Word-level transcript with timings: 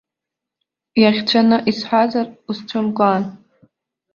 Иаӷьцәаны 1.01 1.57
исҳәазар, 1.69 2.27
усцәымгәаан. 2.49 3.23